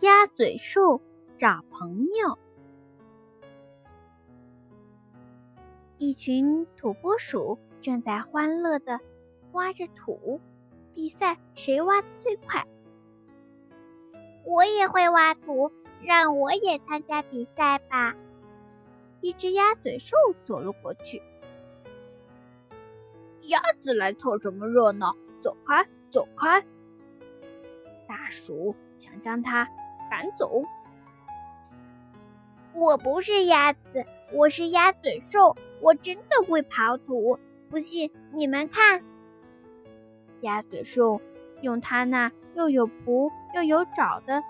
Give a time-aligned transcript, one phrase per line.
[0.00, 1.00] 鸭嘴兽
[1.38, 2.38] 找朋友。
[5.96, 9.00] 一群土拨鼠正在欢乐地
[9.50, 10.40] 挖着土，
[10.94, 12.64] 比赛谁挖的最快。
[14.44, 18.14] 我也会挖土，让我也参加比赛吧。
[19.20, 21.20] 一只鸭嘴兽走了过去。
[23.48, 25.16] 鸭子来凑什么热闹？
[25.42, 26.64] 走开，走开！
[28.06, 29.68] 大鼠想将它。
[30.10, 30.64] 赶走！
[32.74, 33.80] 我不是鸭子，
[34.32, 37.38] 我是鸭嘴兽，我真的会刨土。
[37.70, 39.04] 不信你们看，
[40.40, 41.20] 鸭嘴兽
[41.60, 44.42] 用它那又有蹼又有爪的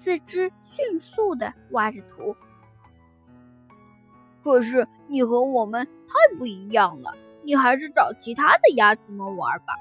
[0.00, 2.34] 四肢，迅速的挖着土。
[4.42, 9.74] 可是你和我们太不一样了，你还是找其他的鸭子们玩吧。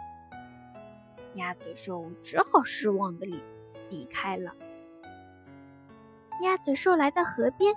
[1.36, 3.42] 鸭嘴兽只好失望的离。
[3.90, 4.52] 离开了。
[6.42, 7.74] 鸭嘴兽来到河边，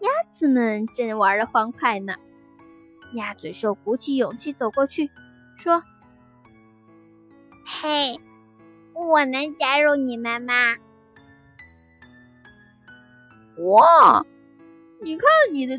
[0.00, 2.14] 鸭子们正玩的欢快呢。
[3.12, 5.10] 鸭嘴兽鼓起勇气走过去，
[5.56, 5.82] 说
[7.66, 8.18] ：“嘿，
[8.94, 10.54] 我能加入你们吗？”
[13.58, 14.24] 哇，
[15.02, 15.78] 你看你的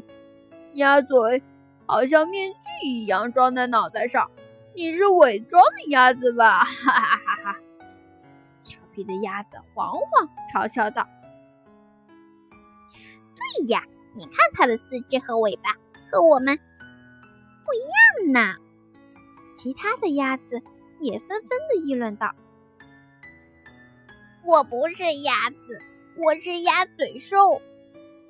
[0.73, 1.41] 鸭嘴，
[1.87, 4.29] 好像面具一样装在脑袋上，
[4.75, 6.63] 你是伪装的鸭子吧？
[6.63, 7.22] 哈哈哈哈！
[8.93, 11.07] 皮的鸭子黄黄嘲笑道
[13.35, 15.71] ：“对呀，你看它的四肢和尾巴
[16.11, 18.55] 和我们不一样呢。”
[19.57, 20.61] 其他的鸭子
[20.99, 22.35] 也纷纷的议论道
[24.45, 25.81] ：“我不是鸭子，
[26.17, 27.61] 我是鸭嘴兽，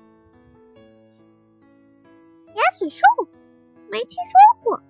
[2.55, 3.03] 鸭嘴兽。”
[3.91, 4.83] 没听说过，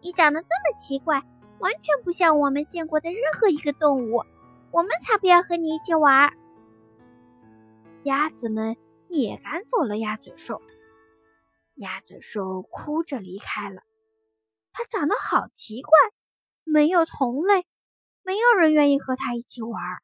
[0.00, 1.22] 你长得这么奇怪，
[1.58, 4.24] 完全不像我们见过的任何一个动物。
[4.70, 6.36] 我们才不要和你一起玩儿。
[8.04, 8.76] 鸭子们
[9.08, 10.62] 也赶走了鸭嘴兽，
[11.74, 13.82] 鸭嘴兽哭着离开了。
[14.72, 15.92] 它长得好奇怪，
[16.64, 17.66] 没有同类，
[18.22, 20.02] 没有人愿意和它一起玩儿。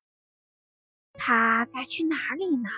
[1.14, 2.68] 它该去哪里呢？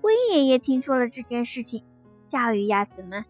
[0.00, 1.84] 龟爷爷听说了这件事情。
[2.28, 3.24] 教育鸭子们：“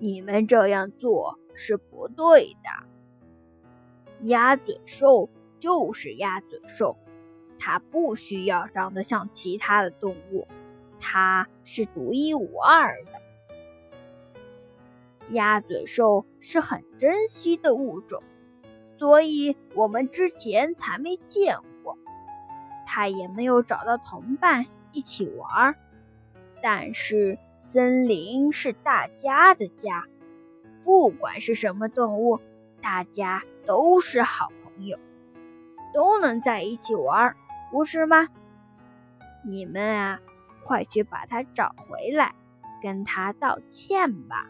[0.00, 2.86] 你们这样做是不对的。
[4.22, 5.28] 鸭嘴兽
[5.58, 6.96] 就是鸭嘴兽，
[7.58, 10.48] 它不需要长得像其他的动物，
[10.98, 13.20] 它是独一无二的。
[15.28, 18.22] 鸭嘴兽是很珍惜的物种，
[18.98, 21.98] 所以我们之前才没见过。
[22.86, 25.76] 它也没有找到同伴一起玩。”
[26.64, 27.38] 但是
[27.74, 30.06] 森林是大家的家，
[30.82, 32.40] 不管是什么动物，
[32.80, 34.98] 大家都是好朋友，
[35.92, 37.36] 都能在一起玩，
[37.70, 38.28] 不是吗？
[39.42, 40.20] 你们啊，
[40.64, 42.34] 快去把它找回来，
[42.82, 44.48] 跟它道歉吧。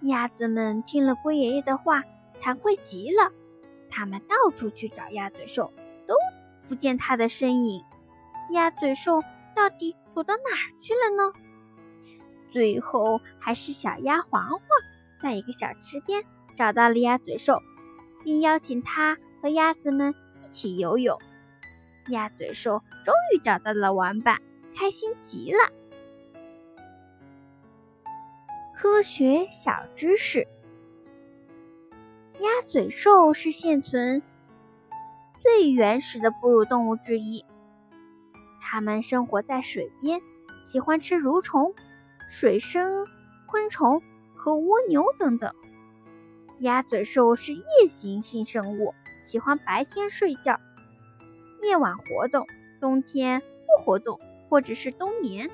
[0.00, 2.02] 鸭子们听了龟爷爷的话，
[2.40, 3.30] 惭愧极了，
[3.90, 5.70] 他们到处去找鸭嘴兽，
[6.06, 6.14] 都
[6.66, 7.84] 不见它的身影。
[8.48, 9.22] 鸭嘴兽。
[9.54, 11.32] 到底躲到哪儿去了呢？
[12.50, 14.60] 最后还是小鸭黄黄
[15.22, 16.24] 在一个小池边
[16.56, 17.60] 找到了鸭嘴兽，
[18.24, 21.18] 并邀请它和鸭子们一起游泳。
[22.08, 24.42] 鸭嘴兽终于找到了玩伴，
[24.76, 25.72] 开心极了。
[28.74, 30.48] 科学小知识：
[32.40, 34.20] 鸭嘴兽是现存
[35.40, 37.44] 最原始的哺乳动物之一。
[38.72, 40.22] 它们生活在水边，
[40.64, 41.74] 喜欢吃蠕虫、
[42.30, 43.06] 水生
[43.44, 44.00] 昆虫
[44.34, 45.54] 和蜗牛等等。
[46.58, 48.94] 鸭嘴兽是夜行性生物，
[49.26, 50.58] 喜欢白天睡觉，
[51.60, 52.46] 夜晚活动，
[52.80, 54.18] 冬天不活动
[54.48, 55.50] 或者是冬眠。